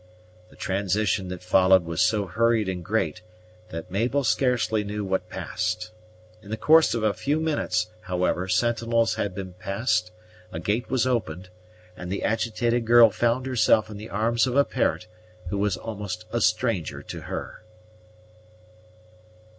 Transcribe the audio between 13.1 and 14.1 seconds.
found herself in the